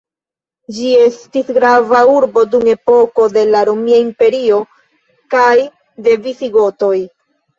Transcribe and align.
Ĝi 0.75 0.93
estis 0.99 1.51
grava 1.57 1.99
urbo 2.13 2.45
dum 2.55 2.63
epoko 2.71 3.27
de 3.35 3.43
la 3.55 3.61
Romia 3.69 3.99
Imperio 4.05 4.57
kaj 5.35 5.53
de 6.09 6.17
visigotoj. 6.25 6.97